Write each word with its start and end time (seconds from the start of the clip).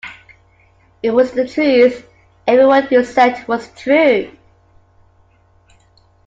It 1.03 1.11
was 1.11 1.31
the 1.33 1.47
truth; 1.47 2.09
every 2.47 2.65
word 2.65 2.87
you 2.91 3.03
said 3.03 3.47
was 3.47 3.67
true. 3.75 4.31